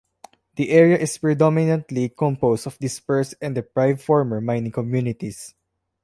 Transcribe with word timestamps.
The 0.55 0.71
area 0.71 0.97
is 0.97 1.19
predominantly 1.19 2.09
composed 2.09 2.65
of 2.65 2.79
dispersed 2.79 3.35
and 3.39 3.53
deprived 3.53 4.01
former 4.01 4.41
mining 4.41 4.71
communities. 4.71 5.53